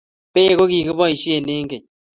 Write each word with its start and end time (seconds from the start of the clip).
beek 0.33 0.51
ko 0.57 0.63
ki 0.71 0.79
kiboisie 0.85 1.33
eng 1.53 1.67
keny 1.69 1.85